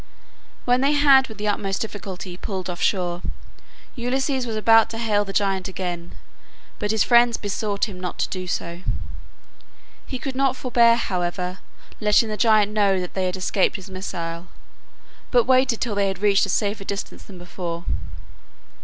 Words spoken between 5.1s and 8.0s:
the giant again, but his friends besought him